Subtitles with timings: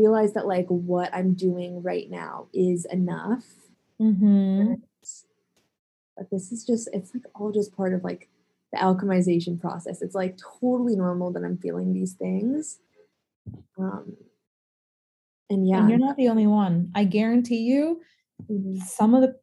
[0.00, 3.44] realize that like what I'm doing right now is enough.
[4.00, 4.74] Mm-hmm.
[6.16, 8.28] But this is just it's like all just part of like
[8.72, 10.02] the alchemization process.
[10.02, 12.78] It's like totally normal that I'm feeling these things.
[13.78, 14.16] Um
[15.48, 15.80] and yeah.
[15.80, 16.90] And you're not the only one.
[16.94, 18.00] I guarantee you
[18.50, 18.78] Mhm.
[18.82, 19.36] some of the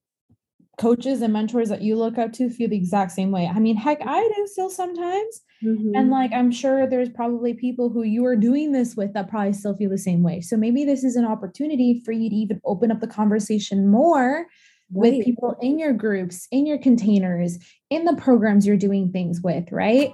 [0.80, 3.48] coaches and mentors that you look up to feel the exact same way.
[3.48, 5.42] I mean, heck, I do still sometimes.
[5.62, 6.12] And Mhm.
[6.12, 9.76] like, I'm sure there's probably people who you are doing this with that probably still
[9.76, 10.40] feel the same way.
[10.40, 14.46] So maybe this is an opportunity for you to even open up the conversation more
[14.92, 17.58] with people in your groups, in your containers,
[17.90, 20.12] in the programs you're doing things with, right?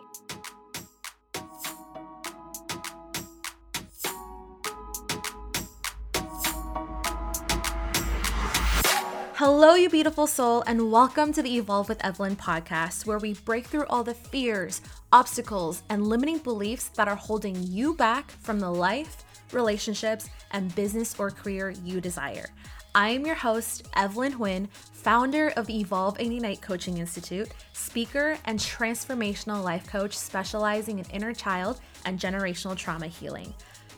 [9.36, 13.66] Hello, you beautiful soul, and welcome to the Evolve with Evelyn podcast, where we break
[13.66, 14.80] through all the fears,
[15.14, 21.16] obstacles, and limiting beliefs that are holding you back from the life, relationships, and business
[21.20, 22.48] or career you desire.
[22.96, 29.64] I am your host, Evelyn Huynh, founder of Evolve Ignite Coaching Institute, speaker, and transformational
[29.64, 33.54] life coach specializing in inner child and generational trauma healing.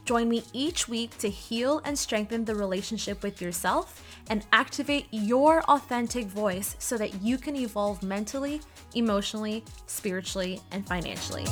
[0.05, 5.63] Join me each week to heal and strengthen the relationship with yourself and activate your
[5.63, 8.61] authentic voice so that you can evolve mentally,
[8.93, 11.45] emotionally, spiritually, and financially.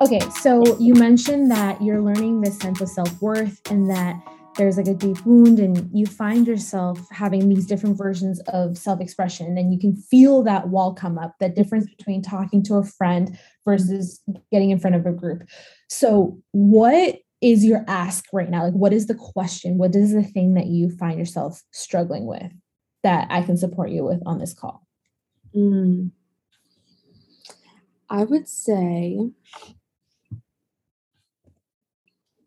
[0.00, 4.20] Okay, so you mentioned that you're learning this sense of self worth and that
[4.56, 9.00] there's like a deep wound, and you find yourself having these different versions of self
[9.00, 12.84] expression, and you can feel that wall come up, that difference between talking to a
[12.84, 15.42] friend versus getting in front of a group.
[15.88, 18.64] So, what is your ask right now?
[18.64, 19.76] Like, what is the question?
[19.76, 22.50] What is the thing that you find yourself struggling with
[23.02, 24.86] that I can support you with on this call?
[25.54, 26.10] Mm.
[28.08, 29.18] I would say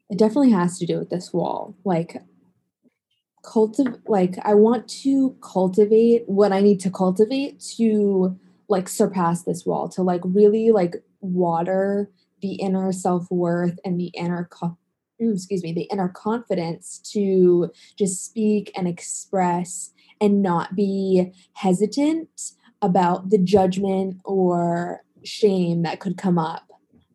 [0.09, 1.75] it definitely has to do with this wall.
[1.83, 2.21] Like
[3.43, 8.37] cultivate like I want to cultivate what I need to cultivate to
[8.67, 12.09] like surpass this wall, to like really like water
[12.41, 14.77] the inner self-worth and the inner co-
[15.21, 22.51] mm, excuse me, the inner confidence to just speak and express and not be hesitant
[22.81, 26.69] about the judgment or shame that could come up.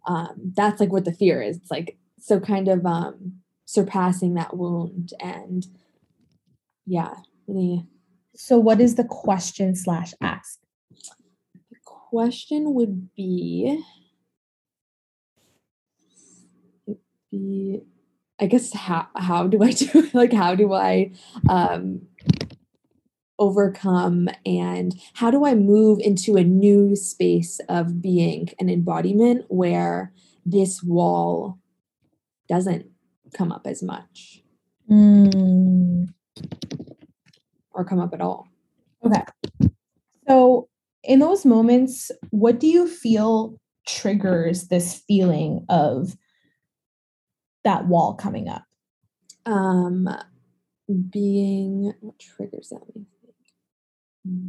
[0.06, 1.58] Um, that's like what the fear is.
[1.58, 5.66] It's like so kind of um, surpassing that wound and
[6.86, 7.14] yeah,
[7.48, 7.84] really.
[8.34, 10.60] So, what is the question slash ask?
[11.70, 13.82] The question would be,
[17.30, 17.80] be,
[18.40, 21.10] I guess how how do I do like how do I
[21.48, 22.02] um,
[23.38, 30.12] overcome and how do I move into a new space of being an embodiment where
[30.46, 31.58] this wall
[32.48, 32.86] doesn't
[33.34, 34.42] come up as much
[34.90, 36.12] Mm.
[37.72, 38.48] or come up at all.
[39.04, 39.22] Okay.
[40.28, 40.68] So,
[41.04, 46.16] in those moments, what do you feel triggers this feeling of
[47.64, 48.64] that wall coming up?
[49.46, 50.08] Um,
[51.10, 52.82] being what triggers that?
[52.94, 53.34] Me think.
[54.26, 54.48] Hmm.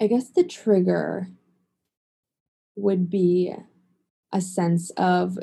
[0.00, 1.28] I guess the trigger
[2.76, 3.52] would be
[4.32, 5.38] a sense of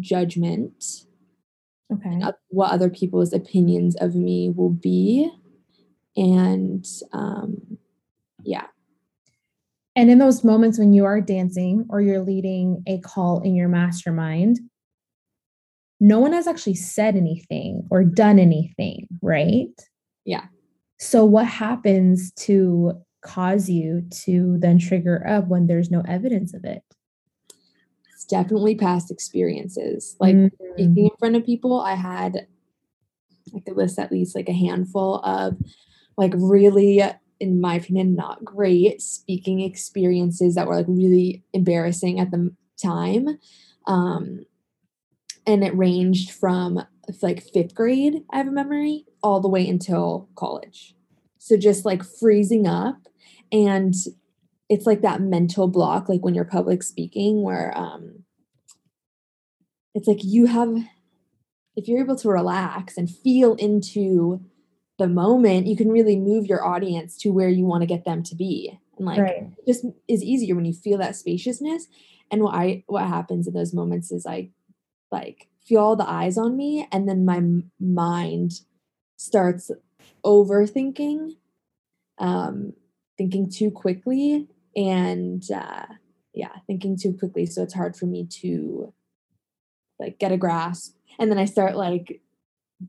[0.00, 0.84] judgment
[1.92, 2.20] Okay.
[2.48, 5.30] what other people's opinions of me will be
[6.16, 7.78] and um
[8.42, 8.66] yeah
[9.96, 13.68] And in those moments when you are dancing or you're leading a call in your
[13.68, 14.58] mastermind,
[16.00, 19.68] no one has actually said anything or done anything, right?
[20.24, 20.46] Yeah.
[20.98, 22.92] So, what happens to
[23.24, 26.82] cause you to then trigger up when there's no evidence of it?
[28.12, 30.50] it's definitely past experiences like Mm.
[30.74, 32.46] speaking in front of people i had
[33.54, 35.56] i could list at least like a handful of
[36.16, 37.02] like really
[37.40, 43.38] in my opinion not great speaking experiences that were like really embarrassing at the time
[43.86, 44.44] um
[45.46, 46.80] and it ranged from
[47.20, 50.94] like fifth grade i have a memory all the way until college
[51.38, 53.08] so just like freezing up
[53.52, 53.94] and
[54.68, 58.24] it's like that mental block like when you're public speaking where um
[59.94, 60.74] it's like you have
[61.76, 64.40] if you're able to relax and feel into
[64.98, 68.22] the moment you can really move your audience to where you want to get them
[68.22, 69.50] to be and like Right.
[69.58, 71.86] it just is easier when you feel that spaciousness
[72.30, 74.50] and what i what happens in those moments is i
[75.10, 77.42] like feel all the eyes on me and then my
[77.80, 78.52] mind
[79.16, 79.70] starts
[80.24, 81.32] overthinking
[82.18, 82.72] um
[83.16, 85.86] thinking too quickly and uh,
[86.32, 87.46] yeah, thinking too quickly.
[87.46, 88.92] So it's hard for me to
[89.98, 90.96] like get a grasp.
[91.18, 92.20] And then I start like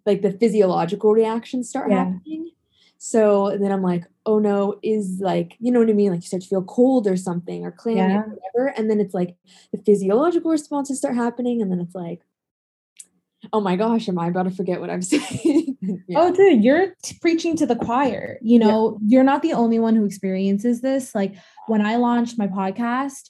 [0.06, 2.06] like the physiological reactions start Yeah.
[2.06, 2.52] happening.
[2.98, 6.12] So then I'm like, oh no, is like, you know what I mean?
[6.12, 8.22] Like you start to feel cold or something or clammy Yeah.
[8.22, 8.68] or whatever.
[8.76, 9.36] And then it's like
[9.72, 11.62] the physiological responses start happening.
[11.62, 12.22] And then it's like,
[13.54, 15.78] oh my gosh, am I about to forget what I'm saying?
[15.82, 16.20] yeah.
[16.20, 18.38] Oh, dude, you're t- preaching to the choir.
[18.42, 21.14] You know, you're not the only one who experiences this.
[21.16, 21.36] Like
[21.68, 23.30] when I launched my podcast,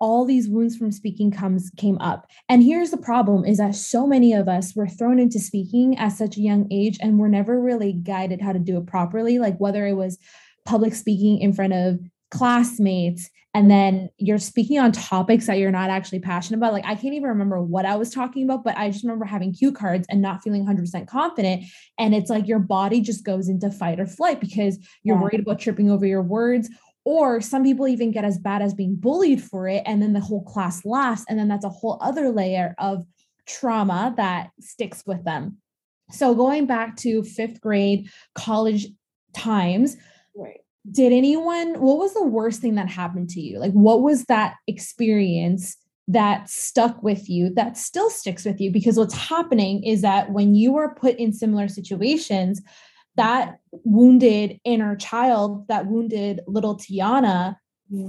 [0.00, 2.26] all these wounds from speaking comes came up.
[2.48, 6.10] And here's the problem is that so many of us were thrown into speaking at
[6.10, 9.56] such a young age and we're never really guided how to do it properly, like
[9.58, 10.18] whether it was
[10.64, 12.00] public speaking in front of
[12.30, 16.74] classmates and then you're speaking on topics that you're not actually passionate about.
[16.74, 19.54] Like I can't even remember what I was talking about, but I just remember having
[19.54, 21.64] cue cards and not feeling 100% confident
[21.98, 25.22] and it's like your body just goes into fight or flight because you're Yeah.
[25.22, 26.68] worried about tripping over your words
[27.04, 30.20] or some people even get as bad as being bullied for it and then the
[30.20, 33.06] whole class laughs and then that's a whole other layer of
[33.46, 35.56] trauma that sticks with them
[36.10, 38.88] so going back to fifth grade college
[39.32, 39.96] times
[40.34, 40.60] Right.
[40.90, 43.58] Did anyone what was the worst thing that happened to you?
[43.58, 45.76] Like what was that experience
[46.08, 48.70] that stuck with you that still sticks with you?
[48.70, 52.62] Because what's happening is that when you are put in similar situations
[53.16, 57.56] that wounded inner child that wounded little tiana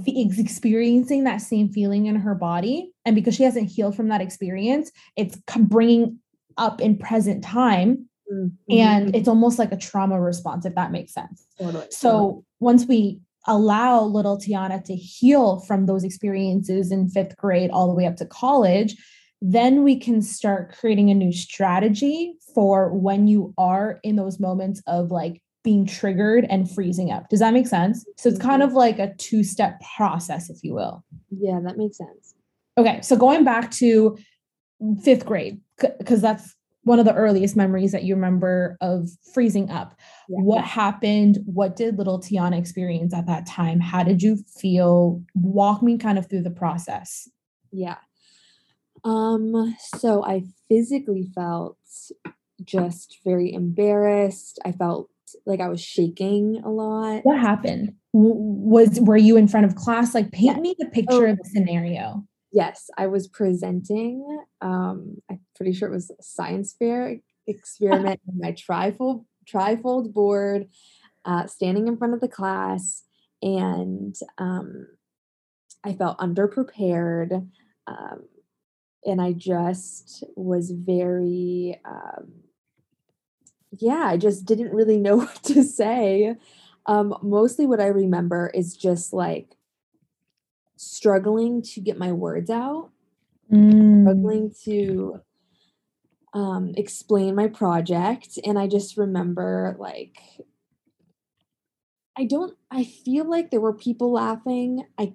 [0.06, 4.20] is experiencing that same feeling in her body and because she hasn't healed from that
[4.20, 6.18] experience it's bringing
[6.56, 8.52] up in present time Mhm.
[8.68, 11.46] and it's almost like a trauma response if that makes sense.
[11.58, 17.70] Totally, so once we allow little Tiana to heal from those experiences in fifth grade
[17.70, 18.96] all the way up to college,
[19.40, 24.82] then we can start creating a new strategy for when you are in those moments
[24.86, 27.28] of like being triggered and freezing up.
[27.28, 28.04] Does that make sense?
[28.16, 28.70] So it's kind mm-hmm.
[28.70, 31.04] of like a two step process, if you will.
[31.30, 32.34] yeah, that makes sense.
[32.76, 34.16] Okay, so going back to
[35.02, 35.60] fifth grade,
[35.98, 39.94] because that's one of the earliest memories that you remember of freezing up.
[40.28, 40.38] Yeah.
[40.40, 41.38] What happened?
[41.44, 43.80] What did little Tiana experience at that time?
[43.80, 45.22] How did you feel?
[45.34, 47.28] Walk me kind of through the process.
[47.72, 47.96] Yeah.
[49.04, 51.76] Um, so I physically felt
[52.64, 54.58] just very embarrassed.
[54.64, 55.08] I felt
[55.46, 57.20] like I was shaking a lot.
[57.24, 57.94] What happened?
[58.12, 60.14] Was were you in front of class?
[60.14, 60.60] Like, paint Yeah.
[60.62, 61.30] me the picture Oh.
[61.30, 62.24] of the scenario.
[62.52, 64.44] Yes, I was presenting.
[64.60, 67.16] Um, I'm pretty sure it was a science fair
[67.46, 70.68] experiment on my trifold trifold board,
[71.24, 73.04] uh, standing in front of the class,
[73.42, 74.86] and um,
[75.84, 77.48] I felt underprepared.
[77.86, 78.28] Um,
[79.04, 82.32] and I just was very, um,
[83.78, 86.36] yeah, I just didn't really know what to say.
[86.86, 89.57] Um, mostly what I remember is just like
[90.78, 92.90] struggling to get my words out,
[93.52, 94.02] Mm.
[94.02, 95.22] struggling to
[96.34, 98.38] um, explain my project.
[98.44, 100.18] And I just remember like,
[102.16, 104.84] I don't, I feel like there were people laughing.
[104.98, 105.14] I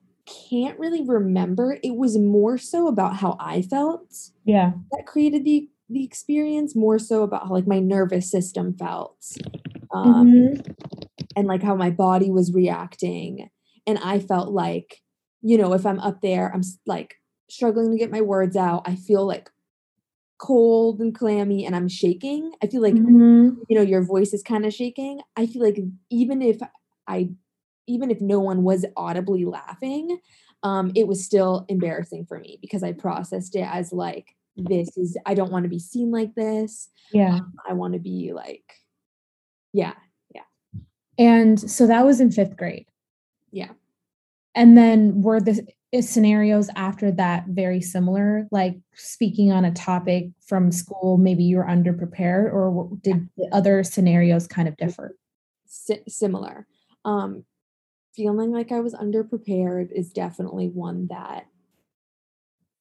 [0.49, 1.77] can't really remember.
[1.83, 4.13] It was more so about how I felt
[4.45, 4.73] Yeah.
[4.91, 9.17] that created the the experience more so about how like my nervous system felt
[9.93, 10.75] um, Mhm.
[11.35, 13.49] and like how my body was reacting
[13.87, 15.02] and i felt like
[15.43, 17.15] you know if i'm up there i'm like
[17.49, 19.49] struggling to get my words out i feel like
[20.39, 23.57] cold and clammy and i'm shaking i feel like Mhm.
[23.69, 26.59] you know your voice is kind of shaking i feel like even if
[27.07, 27.29] i
[27.87, 30.17] even if no one was audibly laughing
[30.63, 35.17] um it was still embarrassing for me because i processed it as like this is
[35.25, 37.39] i don't want to be seen like this Yeah.
[37.69, 38.63] i want to be like
[39.75, 39.93] yeah,
[40.33, 40.43] yeah
[41.17, 42.85] And so that was in fifth grade.
[43.51, 43.71] Yeah.
[44.55, 45.65] And then were the
[46.01, 48.47] scenarios after that very similar?
[48.51, 53.83] Like speaking on a topic from school, maybe you were underprepared, or did the other
[53.83, 55.15] scenarios kind of differ?
[55.73, 56.67] si- similar
[57.05, 57.43] um
[58.15, 61.45] feeling like i was underprepared is definitely one that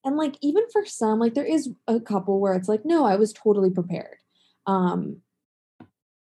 [0.05, 3.17] and like even for some like there is a couple where it's like no i
[3.17, 4.17] was totally prepared
[4.67, 5.21] um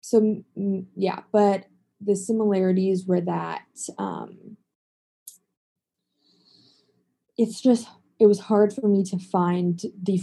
[0.00, 0.42] so
[0.96, 1.66] yeah but
[2.00, 3.62] the similarities were that
[3.98, 4.56] um
[7.36, 7.88] it's just
[8.20, 10.20] it was hard for me to find the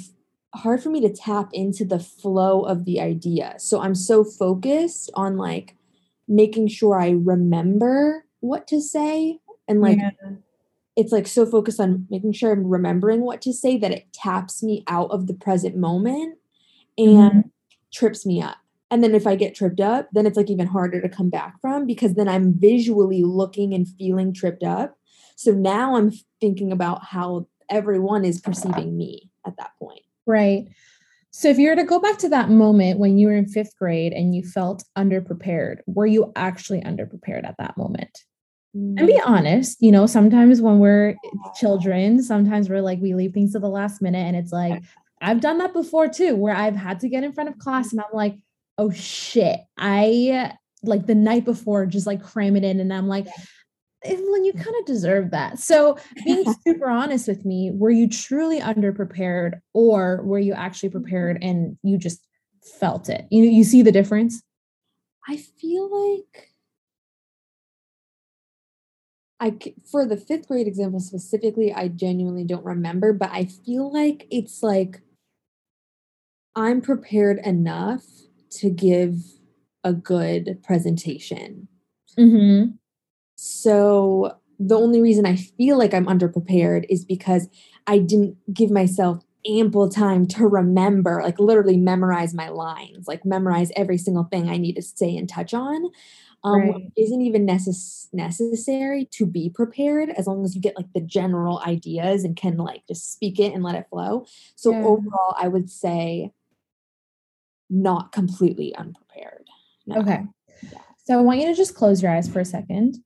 [0.56, 5.10] hard for me to tap into the flow of the idea so i'm so focused
[5.14, 5.76] on like
[6.28, 10.12] making sure i remember what to say and like Yeah.
[10.96, 14.62] it's like so focused on making sure i'm remembering what to say that it taps
[14.64, 16.38] me out of the present moment
[16.98, 17.50] and Mhm.
[17.94, 18.58] trips me up
[18.94, 21.54] And then if I get tripped up, then it's like even harder to come back
[21.62, 24.98] from because then I'm visually looking and feeling tripped up.
[25.42, 30.04] So now I'm thinking about how everyone is perceiving me at that point.
[30.28, 30.68] Right.
[31.32, 33.76] So if you were to go back to that moment when you were in fifth
[33.80, 38.20] grade and you felt underprepared, were you actually underprepared at that moment?
[38.76, 39.26] And be mm.
[39.26, 41.16] honest, you know, sometimes when we're
[41.56, 44.20] children, sometimes we're like, we leave things to the last minute.
[44.20, 44.84] And it's like,
[45.22, 48.00] I've done that before too, where I've had to get in front of class and
[48.00, 48.38] I'm like,
[48.78, 52.80] oh shit, I like the night before just like cram it in.
[52.80, 53.28] And I'm like,
[54.04, 55.60] Evelyn, you kind of deserve that.
[55.60, 61.38] So, being super honest with me, were you truly underprepared or were you actually prepared
[61.42, 62.28] and you just
[62.80, 63.26] felt it?
[63.30, 64.42] You you see the difference?
[65.28, 66.50] I feel like
[69.40, 69.58] I
[69.90, 74.62] for the 5th grade example specifically, I genuinely don't remember, but I feel like it's
[74.62, 75.02] like
[76.56, 78.04] I'm prepared enough
[78.60, 79.16] to give
[79.84, 81.68] a good presentation.
[82.20, 82.76] Mm-hmm.
[83.44, 87.50] So the only reason I feel like I'm underprepared is because
[87.88, 93.72] I didn't give myself ample time to remember, like literally memorize my lines, like memorize
[93.76, 95.90] every single thing I need to say and touch on.
[96.44, 96.92] Um, right.
[96.96, 101.64] isn't even necess- necessary to be prepared as long as you get like the general
[101.66, 104.28] ideas and can like just speak it and let it flow.
[104.56, 104.84] So yeah.
[104.84, 106.32] overall, I would say
[107.72, 109.48] not completely unprepared.
[109.88, 110.02] No.
[110.02, 110.26] Okay.
[110.72, 110.82] Yeah.
[111.06, 113.04] So I want you to just close your eyes for a second.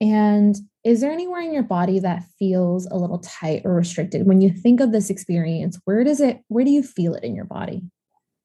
[0.00, 4.40] And is there anywhere in your body that feels a little tight or restricted when
[4.40, 5.80] you think of this experience?
[5.84, 7.82] Where does it, where do you feel it in your body?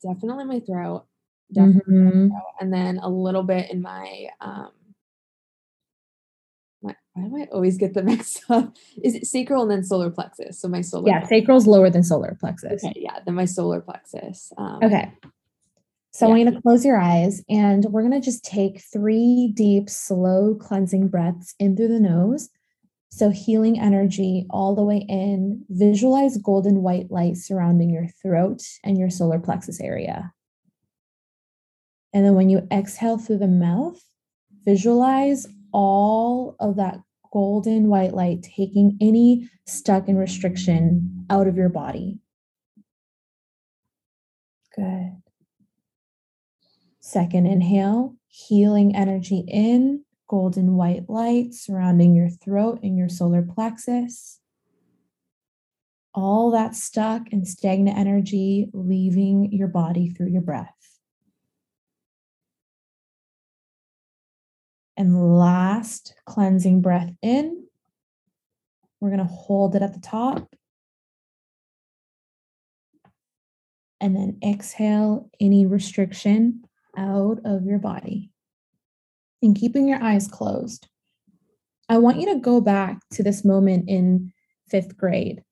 [0.02, 1.06] Definitely my throat.
[1.54, 2.24] Definitely mm-hmm.
[2.24, 2.54] my throat.
[2.60, 4.72] And then a little bit in my, um,
[6.82, 8.76] my, why do I always get them mixed up?
[9.04, 10.60] Is it sacral and then solar plexus?
[10.60, 11.08] So my solar.
[11.08, 11.30] Yeah, plexus.
[11.30, 12.84] sacral's lower than solar plexus.
[12.84, 14.52] Okay, yeah, then my solar plexus.
[14.58, 15.14] Um, okay.
[16.14, 16.28] So yeah.
[16.28, 19.90] I want you to close your eyes and we're going to just take three deep,
[19.90, 22.50] slow cleansing breaths in through the nose.
[23.10, 25.66] So healing energy all the way in.
[25.70, 30.32] Visualize golden white light surrounding your throat and your solar plexus area.
[32.14, 34.00] And then when you exhale through the mouth,
[34.66, 37.00] visualize all of that
[37.32, 42.20] golden white light taking any stuck and restriction out of your body.
[44.76, 45.23] Good.
[47.14, 54.40] Second inhale, healing energy in, golden white light surrounding your throat and your solar plexus.
[56.16, 60.74] All that stuck and stagnant energy leaving your body through your breath.
[64.98, 67.68] And last cleansing breath in.
[69.00, 70.52] We're going to hold it at the top.
[74.02, 76.64] And then exhale any restriction
[76.98, 78.32] out of your body
[79.42, 80.88] and keeping your eyes closed.
[81.90, 84.32] I want you to go back to this moment in
[84.70, 85.44] fifth grade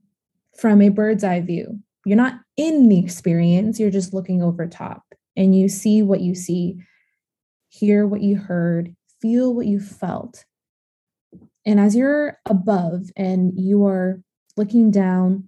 [0.57, 1.79] from a bird's eye view.
[2.05, 5.03] You're not in the experience, you're just looking over top
[5.36, 6.77] and you see what you see,
[7.69, 10.45] hear what you heard, feel what you felt.
[11.65, 14.21] And as you're above and you are
[14.57, 15.48] looking down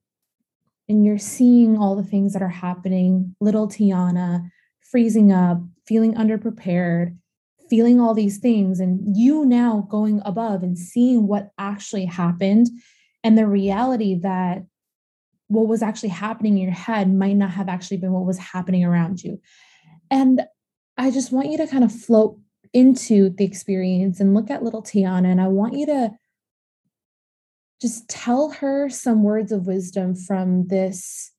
[0.87, 7.15] and you're seeing all the things that are happening, little Tiana freezing up, feeling underprepared,
[7.69, 12.67] feeling all these things, and you now going above and seeing what actually happened
[13.23, 14.63] and the reality that
[15.47, 18.83] what was actually happening in your head might not have actually been what was happening
[18.83, 19.39] around you.
[20.09, 20.41] And
[20.97, 22.37] I just want you to kind of float
[22.73, 25.31] into the experience and look at little Tiana.
[25.31, 26.11] And I want you to
[27.81, 31.32] just tell her some words of wisdom from this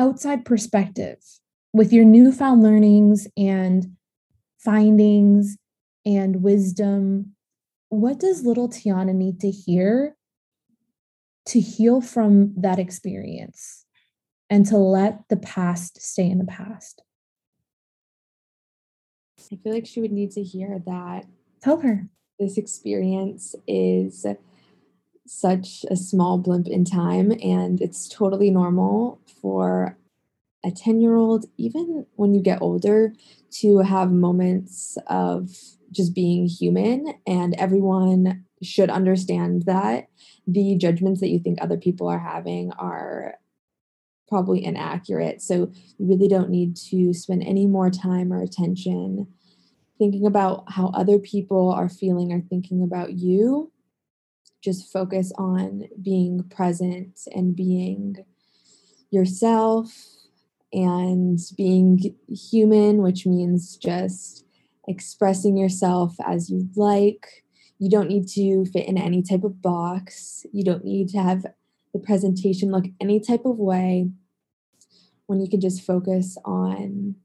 [0.00, 1.18] outside perspective
[1.74, 3.96] with your newfound learnings and
[4.58, 5.58] findings
[6.06, 7.36] and wisdom,
[7.90, 10.16] what does little Tiana need to hear
[11.46, 13.84] to heal from that experience
[14.48, 17.02] and to let the past stay in the past?
[19.52, 21.26] I feel like she would need to hear that.
[21.62, 22.08] Tell her.
[22.38, 24.24] This experience is
[25.30, 29.96] such a small blimp in time, and it's totally normal for
[30.64, 33.14] a 10 year old, even when you get older,
[33.50, 35.50] to have moments of
[35.92, 37.14] just being human.
[37.26, 40.08] And everyone should understand that
[40.46, 43.36] the judgments that you think other people are having are
[44.28, 45.40] probably inaccurate.
[45.42, 49.28] So you really don't need to spend any more time or attention
[49.98, 53.70] thinking about how other people are feeling or thinking about you.
[54.62, 58.16] Just focus on being present and being
[59.10, 59.92] yourself
[60.72, 64.44] and being human, which means just
[64.86, 67.44] expressing yourself as you like.
[67.78, 70.44] You don't need to fit in any type of box.
[70.52, 71.46] You don't need to have
[71.92, 74.10] the presentation look any type of way
[75.26, 77.16] when you can just focus on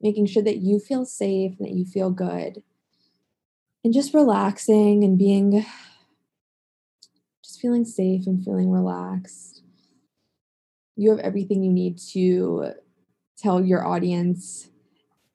[0.00, 2.62] making sure that you feel safe, and that you feel good,
[3.82, 5.64] and just relaxing and being
[7.60, 9.62] feeling safe and feeling relaxed.
[10.96, 12.72] You have everything you need to
[13.36, 14.70] tell your audience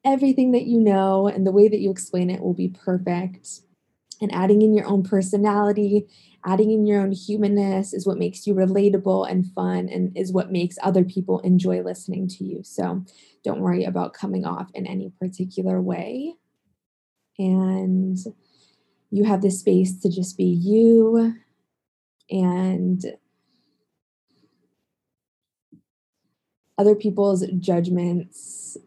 [0.03, 3.61] everything that you know, and the way that you explain it will be perfect.
[4.21, 6.07] And adding in your own personality,
[6.45, 10.51] adding in your own humanness is what makes you relatable and fun and is what
[10.51, 12.61] makes other people enjoy listening to you.
[12.63, 13.03] So
[13.43, 16.35] don't worry about coming off in any particular way.
[17.39, 18.17] And
[19.09, 21.35] you have the space to just be you
[22.31, 23.03] and
[26.77, 28.77] other people's judgments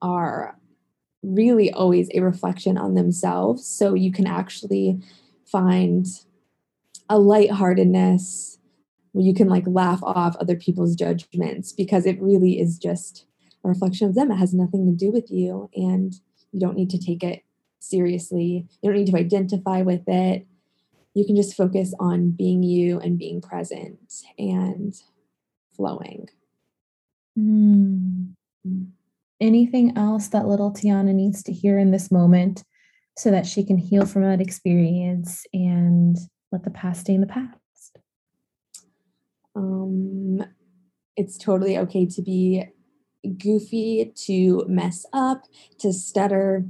[0.00, 0.56] are
[1.22, 3.66] really always a reflection on themselves.
[3.66, 5.02] So you can actually
[5.44, 6.06] find
[7.08, 8.58] a lightheartedness
[9.12, 13.26] where you can like laugh off other people's judgments because it really is just
[13.64, 14.30] a reflection of them.
[14.30, 16.14] It has nothing to do with you and
[16.52, 17.42] you don't need to take it
[17.80, 18.66] seriously.
[18.82, 20.46] You don't need to identify with it.
[21.16, 23.98] You can just focus on being you and being present
[24.38, 24.94] and
[25.74, 26.28] flowing.
[27.38, 28.34] Mm.
[29.40, 32.64] Anything else that little Tiana needs to hear in this moment
[33.16, 36.18] so that she can heal from that experience and
[36.52, 37.98] let the past stay in the past?
[39.54, 40.44] Um,
[41.16, 42.62] it's totally okay to be
[43.38, 45.44] goofy, to mess up,
[45.78, 46.66] to stutter,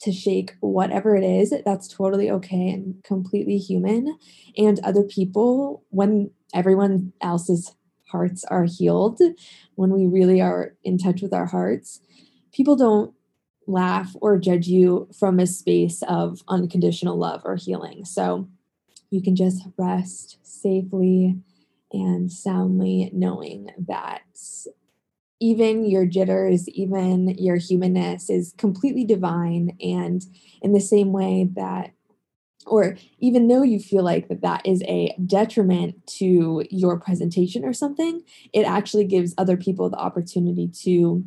[0.00, 1.52] to shake, whatever it is.
[1.64, 4.18] That's totally okay and completely human.
[4.56, 7.74] And other people, when everyone else's
[8.08, 9.20] hearts are healed,
[9.74, 12.00] when we really are in touch with our hearts,
[12.52, 13.14] people don't
[13.66, 18.04] laugh or judge you from a space of unconditional love or healing.
[18.04, 18.48] So
[19.10, 21.36] you can just rest safely
[21.92, 24.22] and soundly knowing that
[25.40, 29.76] even your jitters, even your humanness is completely divine.
[29.80, 30.22] And
[30.62, 31.92] in the same way that
[32.66, 37.72] or even though you feel like that that is a detriment to your presentation or
[37.72, 38.22] something
[38.52, 41.24] it actually gives other people the opportunity to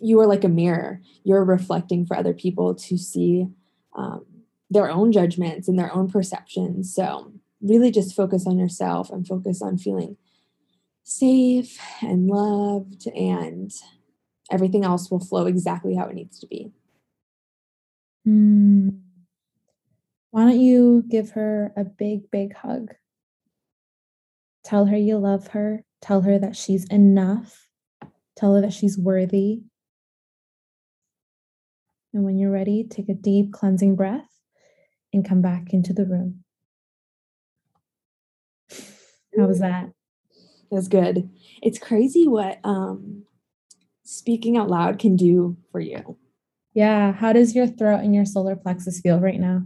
[0.00, 3.46] you are like a mirror you're reflecting for other people to see
[3.96, 4.24] um,
[4.70, 9.62] their own judgments and their own perceptions so really just focus on yourself and focus
[9.62, 10.16] on feeling
[11.08, 13.72] safe and loved and
[14.50, 16.70] everything else will flow exactly how it needs to be
[18.26, 18.98] mm.
[20.30, 22.94] Why don't you give her a big, big hug?
[24.64, 25.84] Tell her you love her.
[26.02, 27.68] Tell her that she's enough.
[28.36, 29.62] Tell her that she's worthy.
[32.12, 34.28] And when you're ready, take a deep cleansing breath
[35.12, 36.44] and come back into the room.
[39.36, 39.90] How was that?
[40.70, 41.30] That's good.
[41.62, 43.24] It's crazy what um,
[44.04, 46.16] speaking out loud can do for you.
[46.74, 47.12] Yeah.
[47.12, 49.62] How does your throat and your solar plexus feel right now?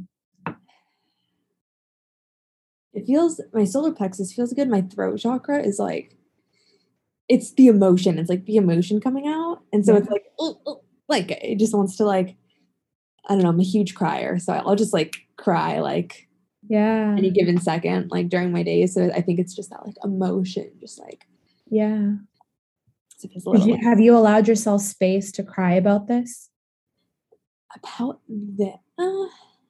[2.93, 4.69] it feels my solar plexus feels good.
[4.69, 6.17] My throat chakra is like
[7.29, 8.19] it's the emotion.
[8.19, 9.61] It's like the emotion coming out.
[9.73, 9.99] And so yeah.
[9.99, 12.37] it's like oh, oh, like it just wants to like
[13.29, 14.39] I don't know, I'm a huge crier.
[14.39, 16.29] So I'll just like cry like
[16.73, 18.95] yeah any given second like during my days.
[18.95, 21.27] So I think it's just that like emotion, just like
[21.71, 22.13] yeah.
[23.65, 26.49] You, have you allowed yourself space to cry about this?
[27.77, 28.21] About
[28.59, 28.81] that?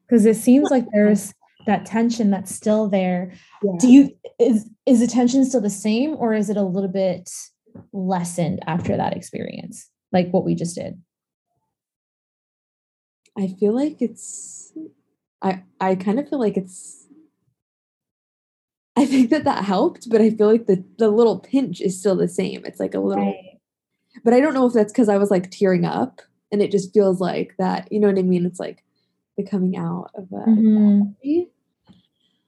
[0.09, 1.35] Because uh, it seems like there's
[1.67, 3.73] that tension that's still there yeah.
[3.79, 4.11] do you
[4.41, 7.31] is is the tension still the same or is it a little bit
[7.93, 11.01] lessened after that experience like what we just did
[13.39, 14.73] i feel like it's
[15.43, 17.07] i i kind of feel like it's
[18.97, 22.17] i think that that helped but i feel like the the little pinch is still
[22.17, 23.59] the same it's like a little right.
[24.25, 26.93] but i don't know if that's because i was like tearing up and it just
[26.93, 28.83] feels like that you know what i mean it's like
[29.37, 31.43] the coming out of a mm-hmm.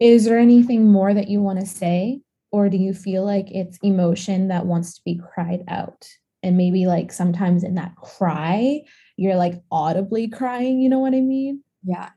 [0.01, 2.21] Is there anything more that you want to say?
[2.51, 6.07] Or do you feel like it's emotion that wants to be cried out?
[6.43, 8.83] And maybe like sometimes in that cry,
[9.17, 11.63] you're like audibly crying, you know what I mean?
[11.85, 12.11] Yeah.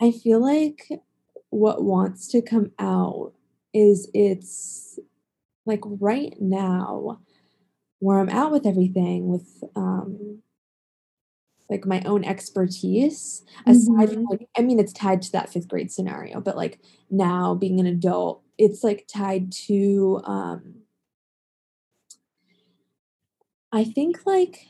[0.00, 0.88] I feel like
[1.50, 3.32] what wants to come out
[3.72, 4.98] is it's
[5.66, 7.20] like right now
[7.98, 10.42] where I'm at with everything with um
[11.68, 14.14] like my own expertise aside mm-hmm.
[14.14, 17.78] from like i mean it's tied to that fifth grade scenario but like now being
[17.78, 20.80] an adult it's like tied to um
[23.72, 24.66] I think like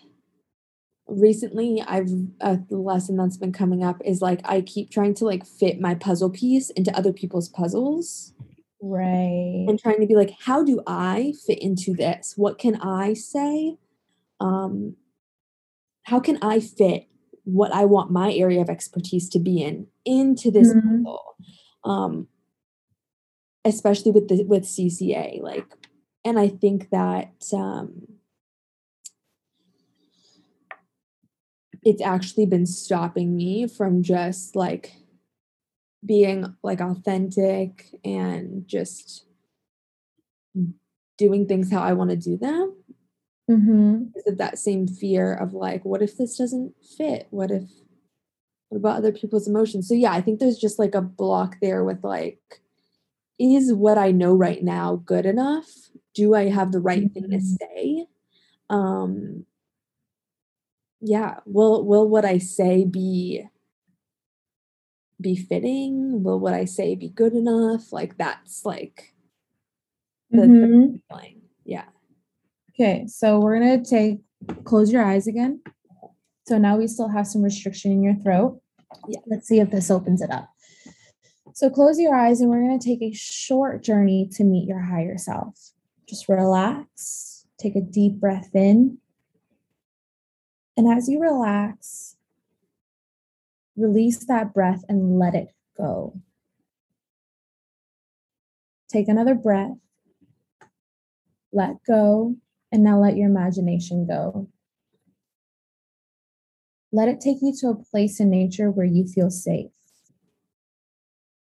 [1.10, 5.44] recently I've a lesson that's been coming up is like I keep trying to like
[5.44, 8.32] fit my puzzle piece into other people's puzzles.
[8.82, 9.66] Right.
[9.68, 12.34] And trying to be like, how do I fit into this?
[12.36, 13.76] What can I say?
[14.40, 14.96] Um,
[16.04, 17.06] how can I fit
[17.44, 21.04] what I want my area of expertise to be in into this Mhm.
[21.04, 21.36] puzzle?
[21.84, 22.28] Um,
[23.64, 25.66] especially with the with CCA, like,
[26.24, 28.06] and I think that um,
[31.84, 34.92] it's actually been stopping me from just like
[36.04, 39.26] being like authentic and just
[41.16, 42.74] doing things how I want to do them
[43.50, 44.04] Mm-hmm.
[44.28, 47.26] of that same fear of like, what if this doesn't fit?
[47.30, 47.68] What if,
[48.68, 49.88] what about other people's emotions?
[49.88, 52.60] So, yeah, I think there's just like a block there with like,
[53.40, 55.66] is what I know right now good enough?
[56.14, 57.56] Do I have the right thing to Mhm.
[57.58, 58.06] say?
[58.68, 59.46] Um,
[61.00, 63.44] yeah, will will what I say be
[65.20, 66.22] be fitting?
[66.22, 67.92] Will what I say be good enough?
[67.92, 69.14] Like that's like
[70.30, 71.00] the, the Mhm.
[71.08, 71.42] feeling.
[71.64, 71.84] Yeah.
[72.70, 74.20] Okay, so we're gonna take
[74.64, 75.60] close your eyes again.
[76.46, 78.60] So now we still have some restriction in your throat.
[79.08, 79.20] Yeah.
[79.26, 80.48] Let's see if this opens it up.
[81.52, 85.18] So close your eyes and we're gonna take a short journey to meet your higher
[85.18, 85.72] self.
[86.08, 88.98] Just relax, take a deep breath in.
[90.76, 92.16] And as you relax,
[93.76, 96.20] release that breath and let it go.
[98.88, 99.76] Take another breath,
[101.52, 102.36] let go,
[102.72, 104.48] and now let your imagination go.
[106.92, 109.70] Let it take you to a place in nature where you feel safe.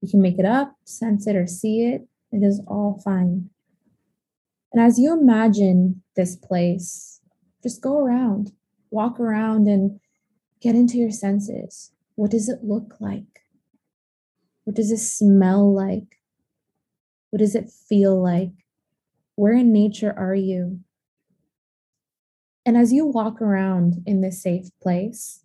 [0.02, 2.06] You can make it up, sense it, or see it.
[2.32, 3.50] It is all fine.
[4.72, 7.20] And as you imagine this place,
[7.62, 8.52] just go around,
[8.90, 10.00] walk around, and
[10.60, 11.92] get into your senses.
[12.14, 13.24] What does it look like?
[14.64, 16.18] What does it smell like?
[17.30, 18.52] What does it feel like?
[19.36, 20.80] Where in nature are you?
[22.66, 25.40] And as you walk around in this safe place,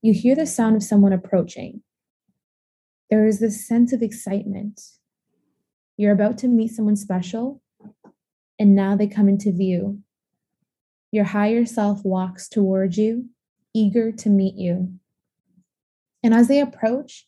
[0.00, 1.82] you hear the sound of someone approaching.
[3.10, 4.80] There is this sense of excitement.
[5.96, 7.60] You're about to meet someone special,
[8.58, 10.02] and now they come into view.
[11.12, 13.28] Your higher self walks towards you,
[13.74, 14.94] eager to meet you.
[16.22, 17.26] And as they approach,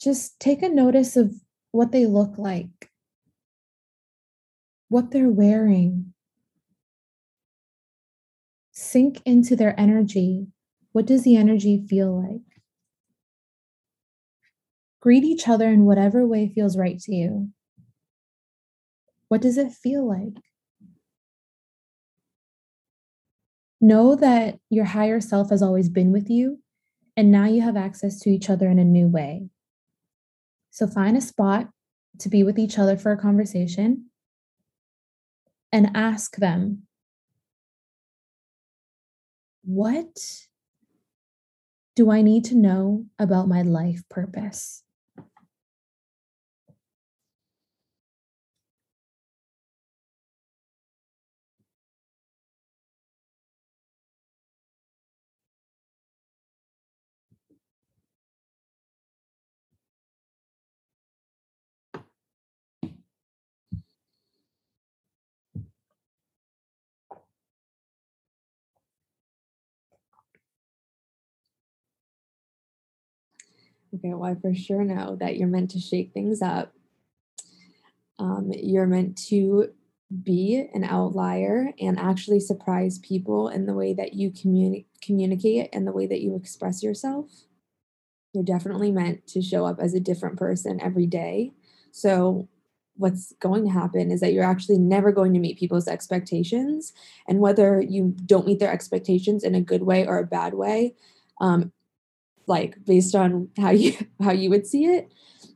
[0.00, 1.34] just take a notice of
[1.72, 2.90] what they look like,
[4.88, 6.12] what they're wearing.
[8.72, 10.46] Sink into their energy.
[10.92, 12.60] What does the energy feel like?
[15.00, 17.50] Greet each other in whatever way feels right to you.
[19.28, 20.42] What does it feel like?
[23.84, 26.58] Know that your higher self has always been with you,
[27.18, 29.50] and now you have access to each other in a new way.
[30.70, 31.68] So find a spot
[32.20, 34.06] to be with each other for a conversation
[35.70, 36.86] and ask them,
[39.64, 40.46] What
[41.94, 44.83] do I need to know about my life purpose?
[73.94, 76.72] Okay, well, I for sure know that you're meant to shake things up.
[78.18, 79.72] Um, you're meant to
[80.22, 85.86] be an outlier and actually surprise people in the way that you communi- communicate and
[85.86, 87.30] the way that you express yourself.
[88.32, 91.52] You're definitely meant to show up as a different person every day.
[91.92, 92.48] So,
[92.96, 96.92] what's going to happen is that you're actually never going to meet people's expectations.
[97.26, 100.94] And whether you don't meet their expectations in a good way or a bad way,
[101.40, 101.72] um,
[102.46, 105.12] like based on how you how you would see it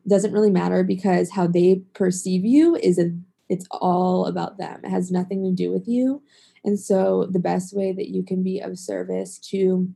[0.08, 3.10] doesn't really matter because how they perceive you is a
[3.48, 4.80] it's all about them.
[4.84, 6.22] It has nothing to do with you.
[6.64, 9.88] And so the best way that you can be of service to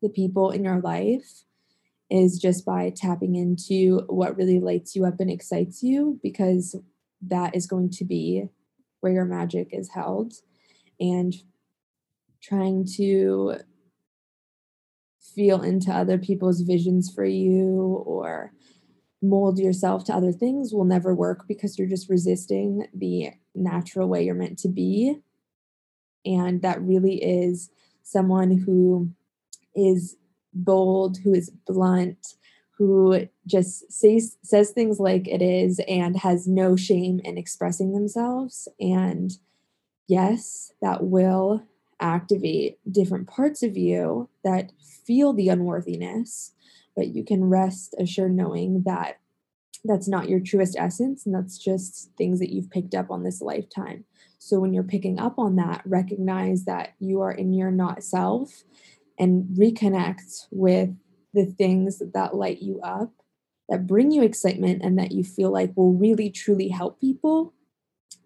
[0.00, 1.44] the people in your life
[2.10, 6.76] is just by tapping into what really lights you up and excites you because
[7.22, 8.44] that is going to be
[9.00, 10.34] where your magic is held.
[11.00, 11.34] And
[12.40, 13.56] trying to
[15.34, 18.52] feel into other people's visions for you or
[19.22, 24.24] mold yourself to other things will never work because you're just resisting the natural way
[24.24, 25.20] you're meant to be.
[26.26, 27.70] And that really is
[28.02, 29.10] someone who
[29.74, 30.16] is
[30.52, 32.34] bold, who is blunt,
[32.76, 38.66] who just says says things like it is and has no shame in expressing themselves
[38.80, 39.38] and
[40.08, 41.62] yes that will
[42.00, 44.72] activate different parts of you that
[45.06, 46.52] feel the unworthiness
[46.96, 49.18] but you can rest assured knowing that
[49.84, 53.40] that's not your truest essence and that's just things that you've picked up on this
[53.40, 54.04] lifetime
[54.38, 58.64] so when you're picking up on that recognize that you are in your not self
[59.18, 60.90] and reconnect with
[61.32, 63.10] the things that light you up,
[63.68, 67.52] that bring you excitement, and that you feel like will really truly help people,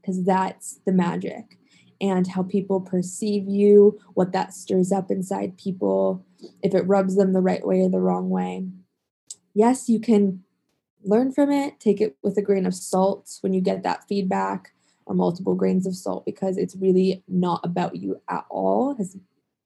[0.01, 1.58] because that's the magic.
[2.01, 6.25] And how people perceive you, what that stirs up inside people,
[6.63, 8.69] if it rubs them the right way or the wrong way.
[9.53, 10.45] Yes, you can
[11.03, 14.73] learn from it, take it with a grain of salt when you get that feedback,
[15.07, 18.93] or multiple grains of salt, because it's really not about you at all.
[18.93, 19.17] It has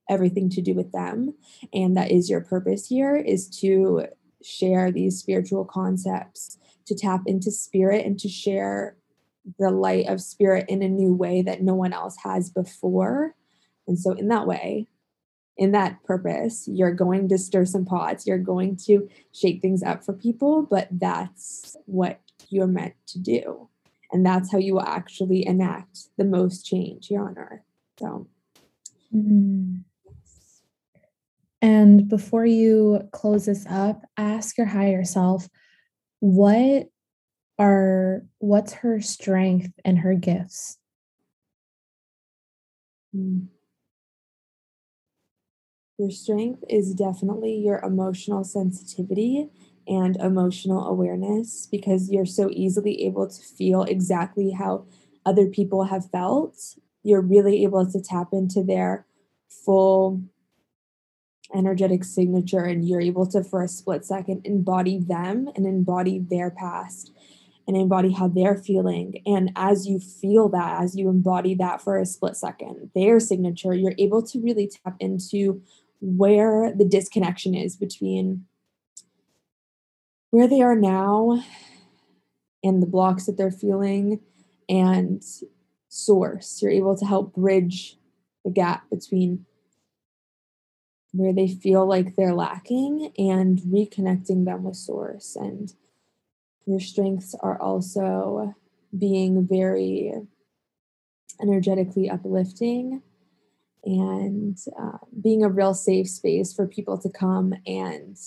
[0.09, 1.33] everything to do with them
[1.73, 4.05] and that is your purpose here is to
[4.43, 8.97] share these spiritual concepts to tap into spirit and to share
[9.59, 13.35] the light of spirit in a new way that no one else has before.
[13.87, 14.87] And so in that way
[15.55, 20.03] in that purpose you're going to stir some pots you're going to shake things up
[20.03, 23.69] for people but that's what you're meant to do.
[24.11, 27.61] And that's how you will actually enact the most change here on earth.
[27.99, 28.27] So.
[29.13, 29.77] Mm-hmm.
[31.61, 35.47] And before you close this up, ask your higher self
[36.19, 36.89] what
[37.63, 40.77] are what's her strength and her gifts?
[43.13, 43.45] Hmm.
[45.97, 49.49] Your strength is definitely your emotional sensitivity
[49.87, 54.85] and emotional awareness because you're so easily able to feel exactly how
[55.25, 56.57] other people have felt.
[57.01, 59.05] You're really able to tap into their
[59.47, 60.21] full
[61.53, 66.49] energetic signature and you're able to for a split second embody them and embody their
[66.49, 67.11] past
[67.67, 69.21] and embody how they're feeling.
[69.25, 73.73] And as you feel that as you embody that for a split second their signature
[73.73, 75.61] you're able to really tap into
[76.01, 78.45] where the disconnection is between
[80.31, 81.43] where they are now
[82.63, 84.19] and the blocks that they're feeling
[84.67, 85.23] and
[85.89, 86.61] source.
[86.61, 87.97] You're able to help bridge
[88.43, 89.45] the gap between
[91.11, 95.35] where they feel like they're lacking and reconnecting them with source.
[95.35, 95.71] And
[96.65, 98.55] your strengths are also
[98.97, 100.13] being very
[101.41, 103.01] energetically uplifting
[103.83, 108.17] and uh, being a real safe space for people to come and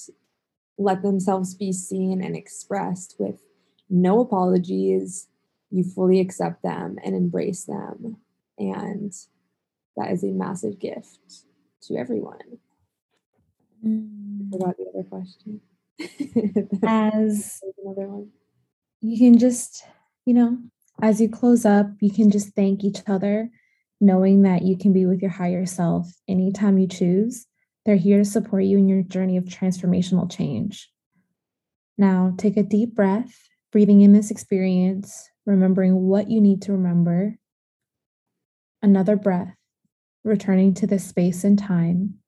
[0.77, 3.40] let themselves be seen and expressed with
[3.88, 5.29] no apologies.
[5.70, 8.18] You fully accept them and embrace them.
[8.59, 9.12] And
[9.96, 11.44] that is a massive gift
[11.83, 12.59] to everyone.
[13.85, 14.51] Mm.
[14.51, 15.61] Forgot the other question.
[16.87, 18.30] as another one.
[19.00, 19.85] You can just,
[20.24, 20.59] you know,
[21.02, 23.50] as you close up, you can just thank each other,
[24.00, 27.46] knowing that you can be with your higher self anytime you choose.
[27.85, 30.90] They're here to support you in your journey of transformational change.
[31.98, 37.38] Now, take a deep breath, breathing in this experience, remembering what you need to remember.
[38.82, 39.54] Another breath,
[40.24, 42.18] returning to this space and time.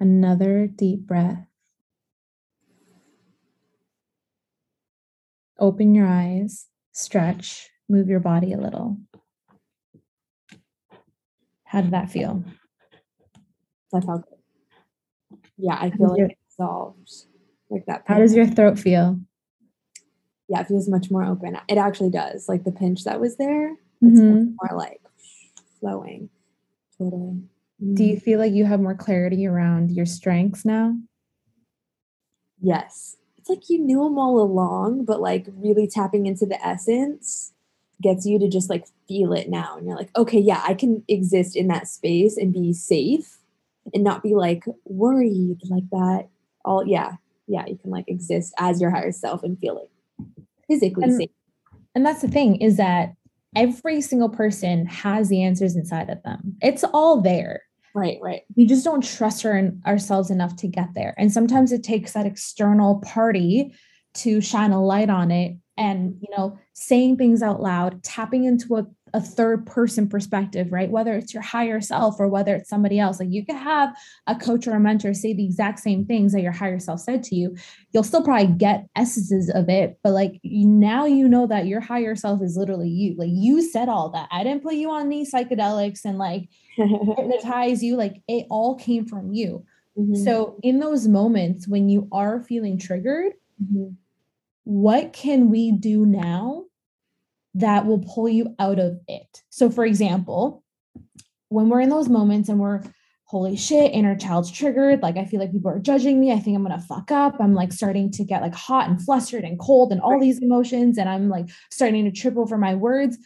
[0.00, 1.46] Another deep breath.
[5.58, 8.96] Open your eyes, stretch, move your body a little.
[11.64, 12.42] How did that feel?
[13.92, 15.38] That felt good.
[15.58, 17.12] Yeah, I feel like your, it dissolved.
[17.68, 18.04] Like that.
[18.06, 19.20] How does your throat feel?
[20.48, 21.58] Yeah, it feels much more open.
[21.68, 22.48] It actually does.
[22.48, 24.54] Like the pinch that was there, it's mm-hmm.
[24.62, 25.02] more like
[25.78, 26.30] flowing.
[26.96, 27.42] Totally.
[27.80, 28.22] Do you mm.
[28.22, 30.94] feel like you have more clarity around your strengths now?
[32.60, 33.16] Yes.
[33.38, 37.52] It's like you knew them all along, but like really tapping into the essence
[38.02, 39.76] gets you to just like feel it now.
[39.76, 43.38] And you're like, okay, yeah, I can exist in that space and be safe
[43.94, 46.28] and not be like worried like that.
[46.66, 47.12] All, yeah,
[47.46, 49.90] yeah, you can like exist as your higher self and feel it
[50.68, 51.30] physically and, safe.
[51.94, 53.14] And that's the thing is that
[53.56, 56.56] every single person has the answers inside of them.
[56.60, 57.62] It's all there.
[57.94, 58.42] Right, right.
[58.56, 61.14] We just don't trust our, ourselves enough to get there.
[61.18, 63.74] And sometimes it takes that external party
[64.14, 68.76] to shine a light on it and, you know, saying things out loud, tapping into
[68.76, 70.90] a, a third person perspective, right?
[70.90, 73.20] Whether it's your higher self or whether it's somebody else.
[73.20, 73.96] Like you could have
[74.26, 77.22] a coach or a mentor say the exact same things that your higher self said
[77.24, 77.56] to you.
[77.92, 82.14] You'll still probably get essences of it, but like now you know that your higher
[82.14, 83.14] self is literally you.
[83.16, 84.28] Like you said all that.
[84.30, 87.96] I didn't put you on these psychedelics and like hypnotize you.
[87.96, 89.64] Like it all came from you.
[89.98, 90.24] Mm-hmm.
[90.24, 93.94] So in those moments when you are feeling triggered, mm-hmm.
[94.64, 96.64] what can we do now
[97.54, 99.42] that will pull you out of it.
[99.50, 100.62] So, for example,
[101.48, 102.82] when we're in those moments and we're,
[103.24, 106.56] holy shit, inner child's triggered, like I feel like people are judging me, I think
[106.56, 107.36] I'm gonna fuck up.
[107.40, 110.98] I'm like starting to get like hot and flustered and cold and all these emotions,
[110.98, 113.18] and I'm like starting to trip over my words.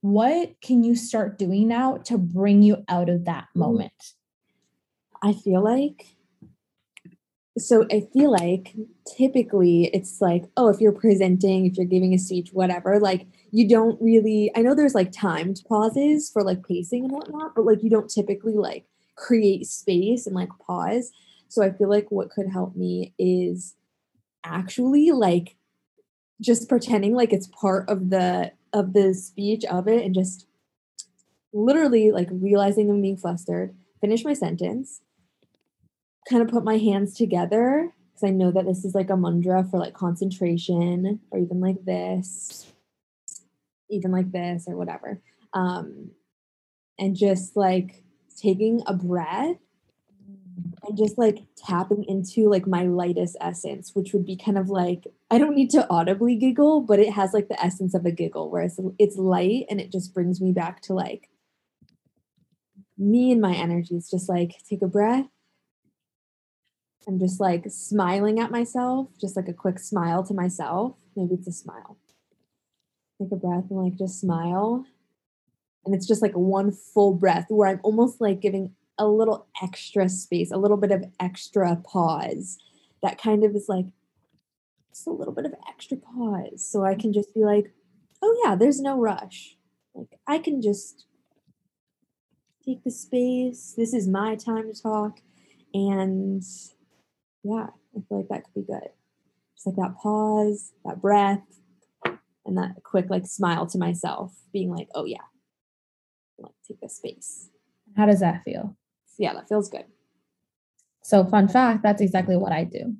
[0.00, 3.92] What can you start doing now to bring you out of that moment?
[5.22, 6.06] I feel like
[7.58, 8.74] so I feel like
[9.16, 13.68] typically it's like, oh, if you're presenting, if you're giving a speech, whatever, like you
[13.68, 17.82] don't really, I know there's like timed pauses for like pacing and whatnot, but like
[17.82, 18.84] you don't typically like
[19.16, 21.10] create space and like pause.
[21.48, 23.74] So I feel like what could help me is
[24.44, 25.56] actually like
[26.40, 30.46] just pretending like it's part of the of the speech of it and just
[31.52, 35.00] literally like realizing I'm being flustered, finish my sentence,
[36.28, 39.68] kind of put my hands together because I know that this is like a mudra
[39.70, 42.66] for like concentration or even like this,
[43.90, 45.20] even like this or whatever.
[45.52, 46.10] Um,
[46.98, 48.02] and just like
[48.40, 49.56] taking a breath
[50.86, 55.06] and just like tapping into like my lightest essence, which would be kind of like
[55.30, 58.50] I don't need to audibly giggle, but it has like the essence of a giggle,
[58.50, 61.28] where it's, it's light and it just brings me back to like
[62.96, 63.94] me and my energy.
[63.94, 65.26] It's just like take a breath
[67.08, 70.94] I'm just like smiling at myself, just like a quick smile to myself.
[71.16, 71.96] Maybe it's a smile.
[73.18, 74.84] Take a breath and like just smile.
[75.86, 80.06] And it's just like one full breath where I'm almost like giving a little extra
[80.10, 82.58] space, a little bit of extra pause.
[83.02, 83.86] That kind of is like
[84.90, 86.62] just a little bit of extra pause.
[86.62, 87.72] So I can just be like,
[88.20, 89.56] oh yeah, there's no rush.
[89.94, 91.06] Like I can just
[92.66, 93.72] take the space.
[93.78, 95.20] This is my time to talk.
[95.72, 96.44] And
[97.48, 98.90] yeah, I feel like that could be good.
[99.54, 101.42] Just like that pause, that breath,
[102.46, 105.18] and that quick like smile to myself, being like, oh yeah,
[106.38, 107.50] like take the space.
[107.96, 108.76] How does that feel?
[109.18, 109.84] Yeah, that feels good.
[111.02, 112.94] So, fun fact, that's exactly what I do.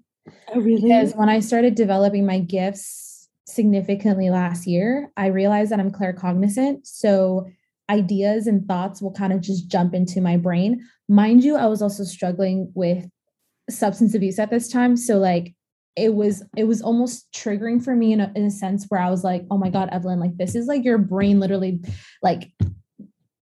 [0.54, 0.82] Oh, really?
[0.82, 6.86] Because when I started developing my gifts significantly last year, I realized that I'm claircognizant.
[6.86, 7.46] So,
[7.90, 10.84] ideas and thoughts will kind of just jump into my brain.
[11.08, 13.08] Mind you, I was also struggling with
[13.70, 14.96] substance abuse at this time.
[14.96, 15.54] So like
[15.96, 19.10] it was it was almost triggering for me in a, in a sense where I
[19.10, 21.80] was like, oh my God, Evelyn, like this is like your brain literally
[22.22, 22.52] like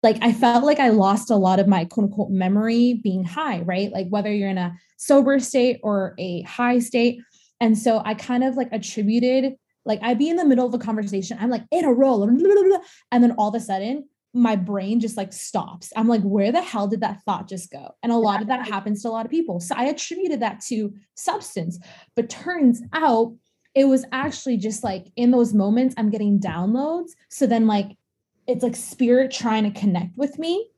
[0.03, 3.61] like I felt like I lost a lot of my quote unquote memory being high,
[3.61, 3.91] right?
[3.91, 7.19] Like whether you're in a sober state or a high state.
[7.59, 10.77] And so I kind of like attributed, like I'd be in the middle of a
[10.77, 15.15] conversation, I'm like in a roll, and then all of a sudden my brain just
[15.15, 15.93] like stops.
[15.95, 17.95] I'm like, where the hell did that thought just go?
[18.03, 19.61] And a lot of that happens to a lot of people.
[19.61, 21.79] So I attributed that to substance,
[22.15, 23.33] but turns out
[23.73, 27.11] it was actually just like in those moments, I'm getting downloads.
[27.29, 27.97] So then, like,
[28.45, 30.69] it's like spirit trying to connect with me.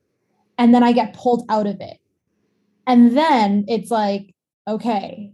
[0.60, 1.98] And then I get pulled out of it.
[2.86, 4.34] And then it's like,
[4.67, 5.32] okay,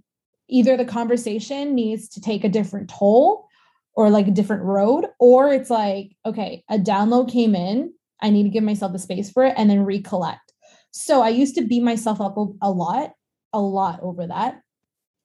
[0.47, 3.47] either the conversation needs to take a different toll
[3.95, 8.43] or like a different road, or it's like, okay, a download came in I need
[8.43, 10.53] to give myself the space for it and then recollect.
[10.91, 13.13] So I used to beat myself up a lot,
[13.51, 14.61] a lot over that.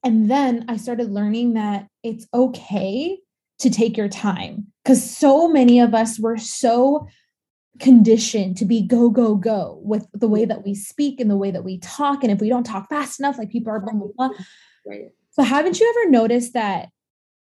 [0.05, 3.19] And then I started learning that it's okay
[3.59, 7.07] to take your time because so many of us were so
[7.79, 11.51] conditioned to be go, go, go with the way that we speak and the way
[11.51, 12.23] that we talk.
[12.23, 14.31] And if we don't talk fast enough, like people are blah, blah, blah.
[14.87, 15.11] Right.
[15.37, 16.89] But haven't you ever noticed that?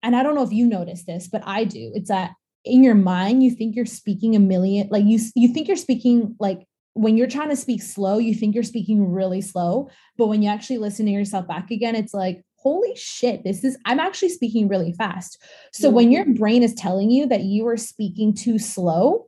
[0.04, 1.92] And I don't know if you notice this, but I do.
[1.94, 2.32] It's that
[2.64, 6.36] in your mind you think you're speaking a million like you you think you're speaking
[6.40, 10.42] like when you're trying to speak slow you think you're speaking really slow but when
[10.42, 14.30] you actually listen to yourself back again it's like holy shit this is i'm actually
[14.30, 15.42] speaking really fast.
[15.74, 15.96] So mm-hmm.
[15.96, 19.28] when your brain is telling you that you are speaking too slow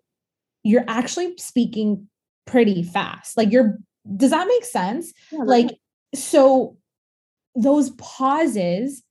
[0.64, 2.08] you're actually speaking
[2.46, 3.38] pretty fast.
[3.38, 3.78] Like you're
[4.18, 5.14] does that make sense?
[5.32, 5.78] Yeah, like
[6.16, 6.78] so
[7.56, 9.04] those pauses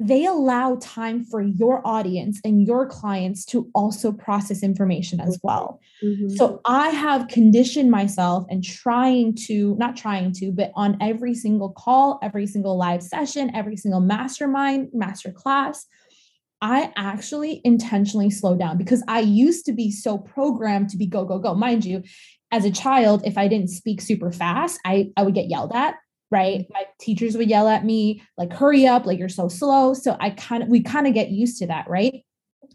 [0.00, 5.78] they allow time for your audience and your clients to also process information as well.
[6.02, 6.30] Mm-hmm.
[6.30, 11.70] So I have conditioned myself and trying to, not trying to, but on every single
[11.72, 15.84] call, every single live session, every single mastermind, master class,
[16.62, 21.26] I actually intentionally slow down because I used to be so programmed to be go,
[21.26, 21.54] go, go.
[21.54, 22.02] Mind you,
[22.50, 25.96] as a child, if I didn't speak super fast, I, I would get yelled at,
[26.30, 26.66] right?
[26.70, 29.94] My teachers would yell at me, like, hurry up, like you're so slow.
[29.94, 32.22] So I kind of, we kind of get used to that, right?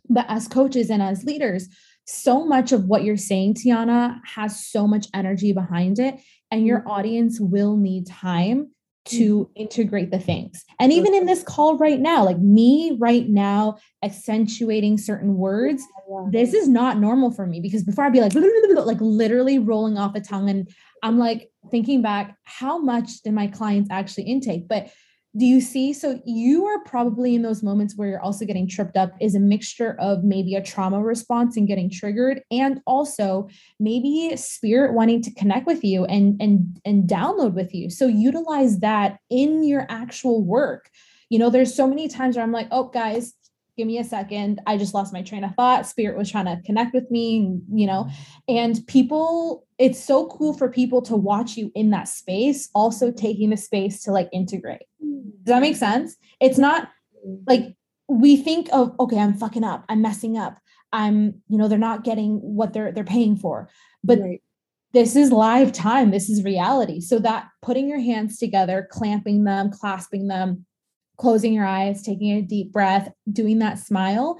[0.09, 1.69] But as coaches and as leaders,
[2.05, 6.19] so much of what you're saying, Tiana, has so much energy behind it.
[6.51, 6.89] And your mm-hmm.
[6.89, 8.71] audience will need time
[9.05, 9.61] to mm-hmm.
[9.61, 10.65] integrate the things.
[10.79, 15.83] And even in this call right now, like me right now accentuating certain words,
[16.31, 18.33] this is not normal for me because before I'd be like,
[18.85, 20.49] like literally rolling off a tongue.
[20.49, 20.69] And
[21.05, 24.67] I'm like thinking back, how much did my clients actually intake?
[24.67, 24.89] But
[25.37, 28.97] do you see so you are probably in those moments where you're also getting tripped
[28.97, 33.47] up is a mixture of maybe a trauma response and getting triggered and also
[33.79, 37.91] maybe spirit wanting to connect with you and and and download with you.
[37.91, 40.89] So utilize that in your actual work.
[41.29, 43.33] You know there's so many times where i'm like oh guys
[43.77, 44.61] give me a second.
[44.65, 45.85] I just lost my train of thought.
[45.85, 48.09] Spirit was trying to connect with me you know?
[48.47, 53.49] And people it's so cool for people to watch you in that space also taking
[53.49, 54.83] the space to like integrate.
[54.99, 56.15] Does that make sense?
[56.39, 56.89] It's not
[57.47, 57.75] like
[58.07, 59.83] we think of okay i'm fucking up.
[59.89, 60.59] I'm messing up.
[60.93, 63.69] I'm you know they're not getting what they're they're paying for.
[64.03, 64.41] But right.
[64.93, 66.11] this is live time.
[66.11, 67.01] This is reality.
[67.01, 70.65] So that putting your hands together clamping them clasping them
[71.17, 74.39] closing your eyes, taking a deep breath, doing that smile.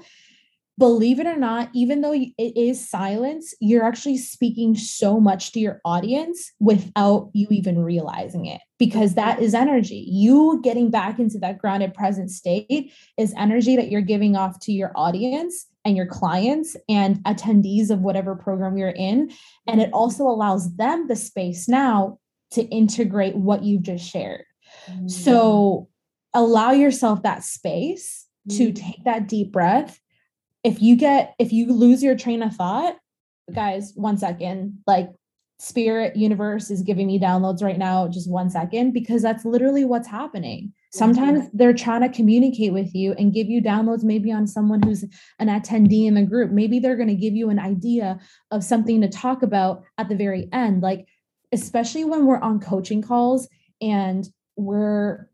[0.78, 5.60] Believe it or not, even though it is silence, you're actually speaking so much to
[5.60, 10.04] your audience without you even realizing it because that is energy.
[10.06, 14.72] You getting back into that grounded present state is energy that you're giving off to
[14.72, 19.30] your audience and your clients and attendees of whatever program you're in.
[19.66, 22.18] And it also allows them the space now
[22.50, 24.44] to integrate what you've just shared.
[24.90, 25.08] Mm-hmm.
[25.08, 25.88] So
[26.34, 28.76] allow yourself that space to mm.
[28.76, 30.00] take that deep breath.
[30.66, 32.96] If you get, if you lose your train of thought,
[33.54, 35.10] guys, one second, like
[35.60, 40.08] spirit universe is giving me downloads right now, just one second, because that's literally what's
[40.08, 40.72] happening.
[40.92, 45.04] Sometimes they're trying to communicate with you and give you downloads, maybe on someone who's
[45.38, 46.50] an attendee in the group.
[46.50, 48.18] Maybe they're going to give you an idea
[48.50, 50.82] of something to talk about at the very end.
[50.82, 51.06] Like,
[51.52, 53.48] especially when we're on coaching calls
[53.80, 55.28] and we're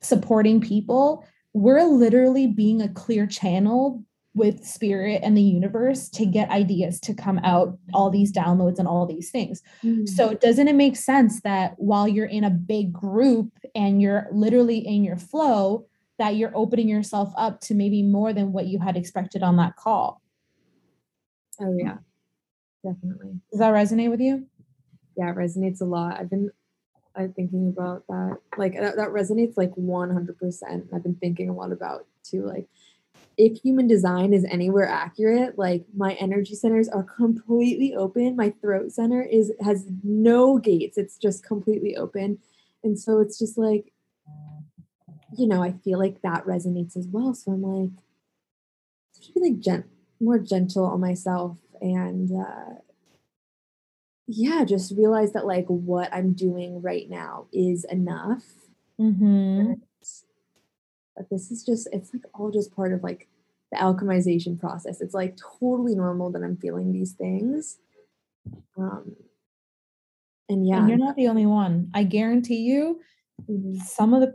[0.00, 4.02] supporting people, we're literally being a clear channel
[4.38, 8.88] with spirit and the universe to get ideas to come out all these downloads and
[8.88, 9.62] all these things.
[9.84, 10.06] Mm-hmm.
[10.06, 14.78] So doesn't it make sense that while you're in a big group and you're literally
[14.78, 15.86] in your flow
[16.18, 19.76] that you're opening yourself up to maybe more than what you had expected on that
[19.76, 20.22] call?
[21.60, 21.98] Oh yeah.
[22.84, 23.40] Definitely.
[23.50, 24.46] Does that resonate with you?
[25.16, 26.18] Yeah, it resonates a lot.
[26.18, 26.50] I've been
[27.18, 28.38] I'm thinking about that.
[28.56, 30.94] Like that, that resonates like 100%.
[30.94, 32.46] I've been thinking a lot about too.
[32.46, 32.68] Like
[33.38, 38.34] if human design is anywhere accurate, like my energy centers are completely open.
[38.34, 40.98] My throat center is has no gates.
[40.98, 42.38] It's just completely open.
[42.82, 43.92] And so it's just like,
[45.36, 47.32] you know, I feel like that resonates as well.
[47.32, 47.90] So I'm like,
[49.16, 49.86] just be like gent
[50.20, 52.74] more gentle on myself and uh
[54.26, 58.42] yeah, just realize that like what I'm doing right now is enough.
[59.00, 59.74] Mm-hmm.
[61.18, 63.28] But this is just, it's like all just part of like
[63.72, 65.00] the alchemization process.
[65.00, 67.78] It's like totally normal that I'm feeling these things.
[68.78, 69.16] Um,
[70.48, 70.78] and yeah.
[70.78, 71.90] And you're not the only one.
[71.92, 73.00] I guarantee you,
[73.50, 73.78] mm-hmm.
[73.80, 74.34] some of the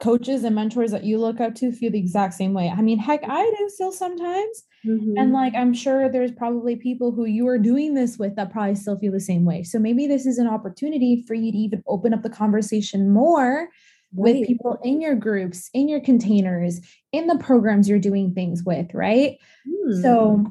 [0.00, 2.70] coaches and mentors that you look up to feel the exact same way.
[2.70, 4.62] I mean, heck, I do still sometimes.
[4.86, 5.18] Mm-hmm.
[5.18, 8.76] And like, I'm sure there's probably people who you are doing this with that probably
[8.76, 9.64] still feel the same way.
[9.64, 13.68] So maybe this is an opportunity for you to even open up the conversation more
[14.14, 14.36] right.
[14.36, 16.80] with people in your groups, in your containers,
[17.12, 19.38] in the programs you're doing things with, right?
[19.66, 20.02] Mm.
[20.02, 20.46] So,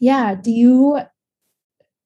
[0.00, 1.00] yeah, do you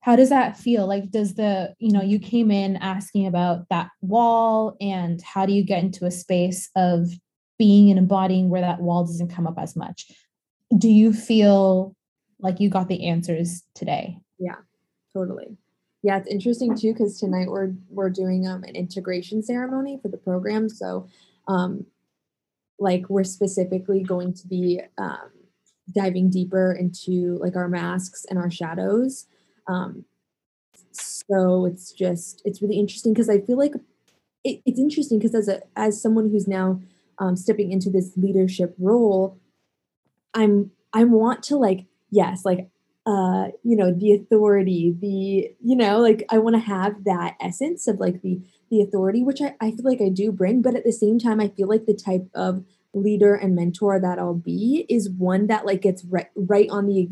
[0.06, 3.90] how does that feel like does the you know you came in asking about that
[4.00, 7.08] wall and how do you get into a space of
[7.58, 10.06] being and embodying where that wall doesn't come up as much
[10.78, 11.96] do you feel
[12.38, 14.54] like you got the answers today yeah
[15.12, 15.56] totally
[16.03, 20.16] yeah it's interesting too because tonight we're we're doing um, an integration ceremony for the
[20.16, 21.09] program so
[21.49, 21.86] um
[22.78, 25.30] like we're specifically going to be um
[25.92, 29.26] diving deeper into like our masks and our shadows.
[29.68, 30.05] Um,
[30.92, 33.74] so it's just it's really interesting because I feel like
[34.44, 36.80] it, it's interesting because as a as someone who's now
[37.18, 39.38] um, stepping into this leadership role,
[40.34, 42.68] I'm I want to like yes like
[43.07, 47.86] uh you know the authority the you know like I want to have that essence
[47.86, 48.40] of like the
[48.70, 51.40] the authority which I, I feel like I do bring but at the same time
[51.40, 55.66] I feel like the type of leader and mentor that I'll be is one that
[55.66, 57.09] like gets right, right on the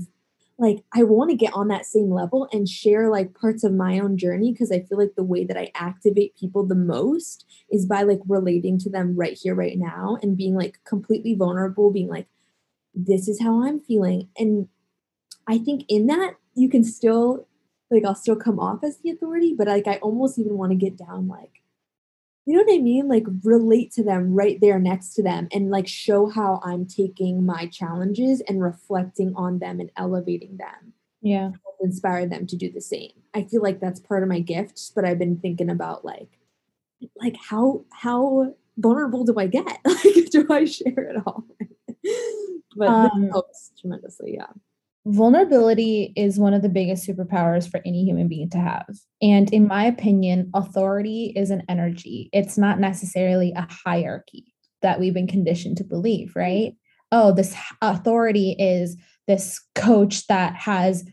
[0.59, 3.99] like I want to get on that same level and share like parts of my
[3.99, 7.86] own journey because I feel like the way that I activate people the most is
[7.86, 12.09] by like relating to them right here right now and being like completely vulnerable being
[12.09, 12.28] like
[12.95, 14.68] this is how I'm feeling and
[15.47, 17.47] I think in that you can still
[17.90, 20.76] like I'll still come off as the authority but like I almost even want to
[20.76, 21.62] get down like
[22.47, 23.09] you know what I mean?
[23.09, 27.47] Like relate to them right there next to them and like show how I'm taking
[27.47, 30.92] my challenges and reflecting on them and elevating them.
[31.22, 31.53] Yeah.
[31.80, 33.12] Inspire them to do the same.
[33.32, 36.38] I feel like that's part of my gift, but I've been thinking about like
[37.16, 39.78] like how how vulnerable do I get?
[39.86, 41.45] Like do I share it all?
[42.76, 44.49] but um, helps tremendously, yeah
[45.07, 48.86] vulnerability is one of the biggest superpowers for any human being to have.
[49.20, 55.14] And in my opinion, authority is an energy, it's not necessarily a hierarchy that we've
[55.14, 56.74] been conditioned to believe, right?
[57.12, 58.96] Oh, this authority is
[59.26, 61.05] this coach that has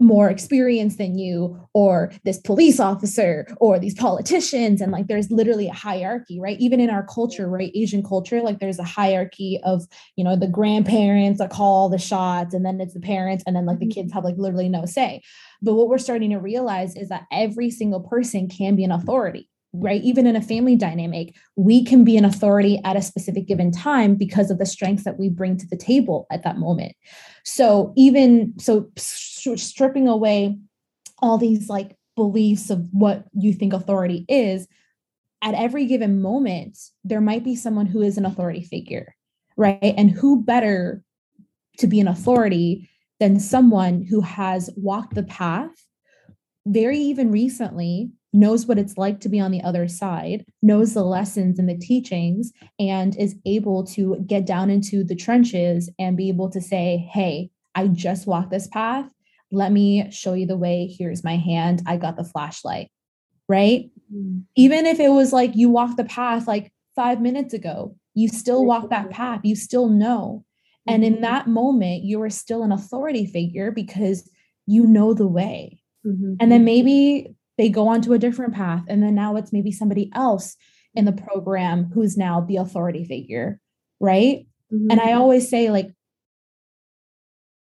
[0.00, 4.80] more experience than you or this police officer or these politicians.
[4.80, 6.58] And like there's literally a hierarchy right?
[6.60, 7.72] Even in our culture right?
[7.74, 9.86] Asian culture like there's a hierarchy of
[10.16, 13.66] you know the grandparents that call the shots and then it's the parents and then
[13.66, 14.00] like the mm-hmm.
[14.00, 15.22] kids have like literally no say.
[15.60, 19.48] But what we're starting to realize is that every single person can be an authority
[19.72, 20.02] right?
[20.02, 24.14] Even in a family dynamic, we can be an authority at a specific given time
[24.14, 26.92] because of the strengths that we bring to the table at that moment.
[27.44, 30.58] So, even so, stripping away
[31.20, 34.66] all these like beliefs of what you think authority is,
[35.42, 39.14] at every given moment, there might be someone who is an authority figure,
[39.56, 39.94] right?
[39.96, 41.02] And who better
[41.78, 42.90] to be an authority
[43.20, 45.70] than someone who has walked the path
[46.66, 51.04] very even recently knows what it's like to be on the other side, knows the
[51.04, 56.28] lessons and the teachings, and is able to get down into the trenches and be
[56.28, 59.06] able to say, Hey, I just walked this path.
[59.50, 60.94] Let me show you the way.
[60.98, 61.82] Here's my hand.
[61.86, 62.90] I got the flashlight.
[63.48, 63.90] Right.
[64.12, 64.40] Mm-hmm.
[64.56, 68.64] Even if it was like you walked the path like five minutes ago, you still
[68.64, 69.40] walk that path.
[69.44, 70.44] You still know.
[70.86, 70.94] Mm-hmm.
[70.94, 71.22] And in mm-hmm.
[71.22, 74.28] that moment, you are still an authority figure because
[74.66, 75.80] you know the way.
[76.06, 76.34] Mm-hmm.
[76.40, 79.70] And then maybe they go on to a different path and then now it's maybe
[79.72, 80.56] somebody else
[80.94, 83.60] in the program who's now the authority figure
[84.00, 84.90] right mm-hmm.
[84.90, 85.90] and i always say like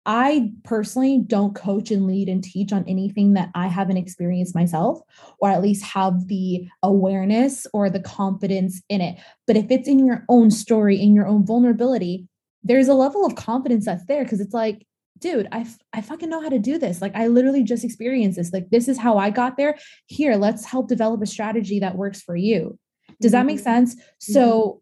[0.10, 5.02] I personally don't coach and lead and teach on anything that I haven't experienced myself,
[5.39, 9.20] or at least have the awareness or the confidence in it.
[9.45, 12.26] But if it's in your own story, in your own vulnerability,
[12.64, 14.87] there's a level of confidence that's there because it's like,
[15.20, 17.01] dude, I, I fucking know how to do this.
[17.01, 18.53] Like, I literally just experienced this.
[18.53, 19.78] Like, this is how I got there.
[20.07, 22.78] Here, let's help develop a strategy that works for you.
[23.22, 23.63] Does that make mm-hmm.
[23.63, 23.95] sense?
[23.95, 24.34] Mm-hmm.
[24.34, 24.82] So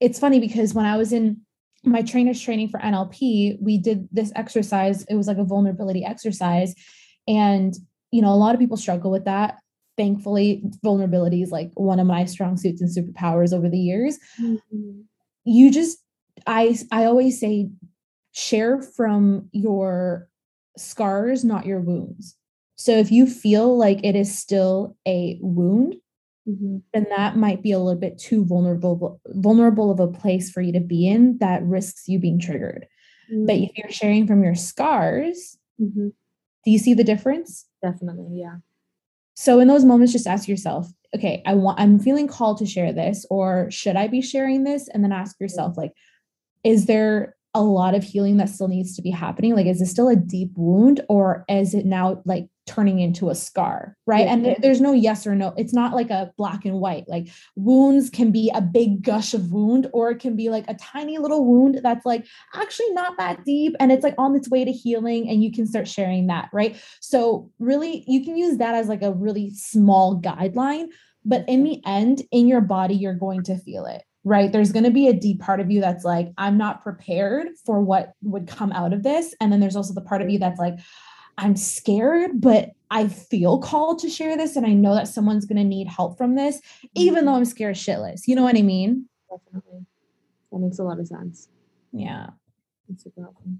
[0.00, 1.40] it's funny because when I was in
[1.84, 5.04] my trainer's training for NLP, we did this exercise.
[5.04, 6.74] It was like a vulnerability exercise.
[7.28, 7.74] And,
[8.10, 9.58] you know, a lot of people struggle with that.
[9.96, 14.18] Thankfully, vulnerability is like one of my strong suits and superpowers over the years.
[14.40, 15.02] Mm-hmm.
[15.44, 15.98] You just,
[16.46, 17.68] I, I always say,
[18.34, 20.28] share from your
[20.76, 22.36] scars, not your wounds.
[22.76, 25.94] So if you feel like it is still a wound,
[26.46, 26.78] mm-hmm.
[26.92, 30.72] then that might be a little bit too vulnerable vulnerable of a place for you
[30.72, 32.86] to be in that risks you being triggered.
[33.32, 33.46] Mm-hmm.
[33.46, 36.08] But if you're sharing from your scars, mm-hmm.
[36.64, 37.66] do you see the difference?
[37.82, 38.56] Definitely, yeah.
[39.34, 42.92] So in those moments just ask yourself, okay, I want I'm feeling called to share
[42.92, 44.88] this or should I be sharing this?
[44.88, 45.92] And then ask yourself like
[46.64, 49.54] is there a lot of healing that still needs to be happening.
[49.54, 53.34] Like is it still a deep wound or is it now like turning into a
[53.34, 54.24] scar right?
[54.26, 54.32] Yeah.
[54.32, 55.54] and there's no yes or no.
[55.56, 57.04] It's not like a black and white.
[57.08, 60.74] Like wounds can be a big gush of wound or it can be like a
[60.74, 64.64] tiny little wound that's like actually not that deep and it's like on its way
[64.64, 66.76] to healing and you can start sharing that right?
[67.00, 70.88] So really you can use that as like a really small guideline
[71.24, 74.50] but in the end in your body you're going to feel it right?
[74.50, 77.80] There's going to be a deep part of you that's like, I'm not prepared for
[77.80, 79.34] what would come out of this.
[79.40, 80.78] And then there's also the part of you that's like,
[81.36, 84.56] I'm scared, but I feel called to share this.
[84.56, 86.60] And I know that someone's going to need help from this,
[86.94, 87.38] even though mm-hmm.
[87.38, 88.22] I'm scared shitless.
[88.26, 89.08] You know what I mean?
[89.30, 89.84] Definitely.
[90.52, 91.48] That makes a lot of sense.
[91.92, 92.28] Yeah.
[92.88, 93.52] That's super helpful.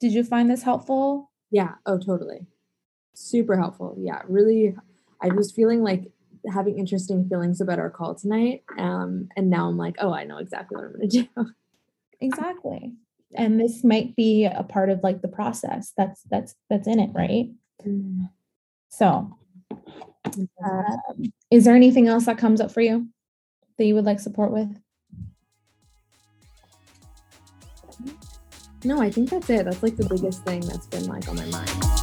[0.00, 1.30] Did you find this helpful?
[1.50, 1.74] Yeah.
[1.86, 2.46] Oh, totally.
[3.14, 3.94] Super helpful.
[3.98, 4.22] Yeah.
[4.26, 4.74] Really,
[5.20, 6.10] I was feeling like
[6.52, 8.62] having interesting feelings about our call tonight.
[8.78, 11.46] Um, and now I'm like, oh, I know exactly what I'm going to do.
[12.20, 12.94] exactly.
[13.34, 17.10] And this might be a part of like the process that's that's that's in it,
[17.12, 17.50] right?
[17.84, 18.30] Mm.
[18.88, 19.36] So,
[20.24, 23.08] um, is there anything else that comes up for you
[23.76, 24.74] that you would like support with?
[28.84, 29.64] no, I think that's it.
[29.64, 31.97] That's like the biggest thing that's been like on my mind.